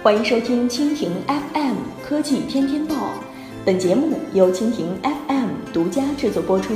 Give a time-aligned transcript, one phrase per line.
[0.00, 3.12] 欢迎收听蜻蜓 FM 科技天天报，
[3.64, 6.72] 本节目由蜻蜓 FM 独家制作播出。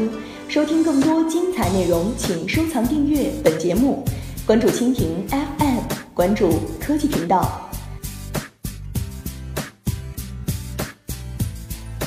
[0.48, 4.04] 收听更多精彩内容，请收藏订阅本节目，
[4.44, 5.78] 关注蜻蜓 FM，
[6.12, 6.50] 关注
[6.80, 7.70] 科技频道。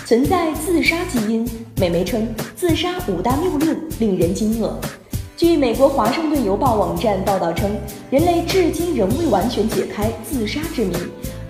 [0.05, 2.27] 存在自杀基因，美媒称
[2.57, 4.73] 自杀五大谬论令人惊愕。
[5.37, 7.69] 据美国《华盛顿邮报》网站报道称，
[8.09, 10.95] 人类至今仍未完全解开自杀之谜。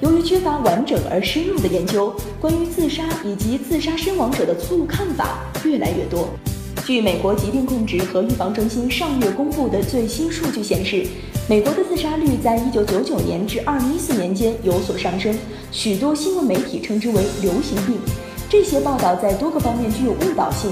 [0.02, 2.12] 由于缺乏完整而深入的研究，
[2.42, 6.28] 关于自杀以及自杀身亡者的错误看法越来越多。
[6.84, 11.06] 据美国疾病控制和预防中心上月公布的最新数据显示，
[11.48, 15.38] 美国的自杀率在1999年至2014年间有所上升，
[15.72, 17.98] 许多新闻媒体称之为流行病。
[18.50, 20.72] 这些报道在多个方面具有误导性，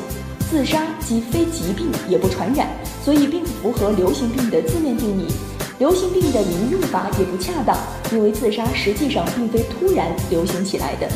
[0.49, 2.67] 自杀既非疾病也不传染，
[3.03, 5.27] 所以并不符合流行病的字面定义。
[5.79, 7.77] 流行病的名用法也不恰当，
[8.11, 11.09] 因为自杀实际上并非突然流行起来的。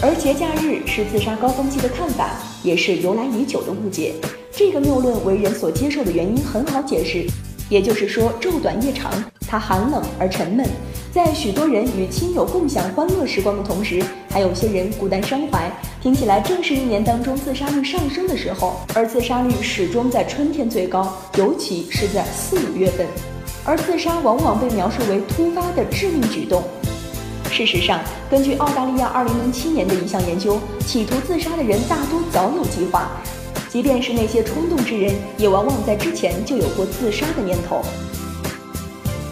[0.00, 2.30] 而节假日是自杀高峰期的看法，
[2.62, 4.14] 也是由来已久的误解。
[4.52, 7.26] 这个谬论为人所接受的原因很好解释，
[7.68, 9.12] 也就是说昼短夜长，
[9.46, 10.64] 它寒冷而沉闷。
[11.10, 14.02] 在许多人与亲友共享欢乐时光的同时，
[14.34, 15.70] 还有些人孤单伤怀。
[16.02, 23.06] 听起来正是一年当中自杀率上升的时候，而自杀率始终在春天最高，尤其是在四五月份。
[23.64, 26.64] 而自杀往往被描述为突发的致命举动。
[27.52, 33.12] 事实上，根据澳大利亚2007年的一项研究，企图自杀的人大多早有计划，
[33.70, 37.80] 即便是那些冲动之人，也往往在之前就有过自杀的念头。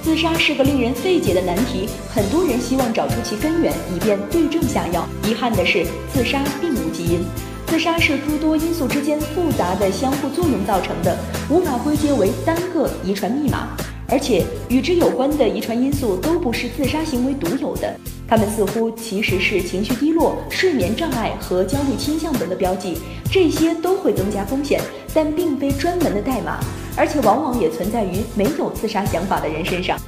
[0.02, 5.08] 自杀是个令人费解的难题，很多人希望找出其根源，以便对症下药。
[5.24, 7.20] 遗憾的是，自杀并无基因，
[7.68, 11.16] 自杀是诸多因素之间复杂的相互作用造成的，
[11.48, 13.68] 无法归结为单个遗传密码。
[14.08, 17.96] 而且，与之有关的遗传因素都不是自杀行为独有的，
[18.32, 22.96] 他们似乎其实是情绪低落、睡眠障碍和焦虑倾向等的标记，
[23.30, 24.80] 这些都会增加风险，
[25.12, 26.58] 但并非专门的代码。
[26.96, 29.98] 而且往往也存在于没有自杀想法的人身上。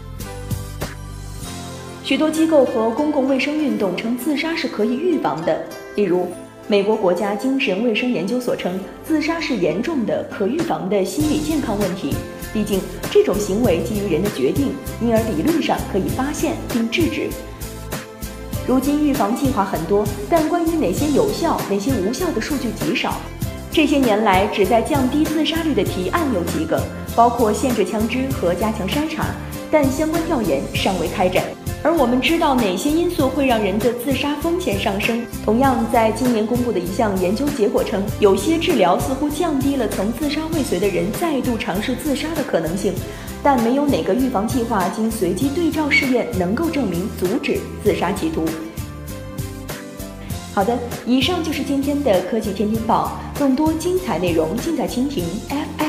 [2.02, 5.62] 许多机构和公共卫生运动称自杀是可以预防的，
[5.94, 6.26] 例如，
[6.66, 12.14] 美国国家精神卫生研究所称自杀是严重的可预防的心理健康问题。
[12.54, 12.80] 毕竟，
[13.10, 17.28] 这种行为基于人的决定，因而理论上可以发现并制止。
[18.66, 23.14] 如今预防计划很多，但关于哪些有效、哪些无效的数据极少。
[23.70, 26.82] 这些年来，旨在降低自杀率的提案有几个，
[27.14, 29.26] 包括限制枪支和加强筛查，
[29.70, 31.44] 但相关调研尚未开展。
[31.84, 35.22] 而我们知道哪些因素会让人的自杀风险上升？
[35.44, 42.94] 同样，在今年公布的一项研究结果称，有些治疗似乎降低了曾自杀未遂的人再度尝试自杀的可能性，
[43.42, 48.46] 但没有哪个预防计划经随机对照试验能够证明阻止自杀企图。
[50.54, 53.12] 好的，以上就是今天的科技天天报。
[53.38, 55.83] 更多精彩内容尽在蜻蜓 FM。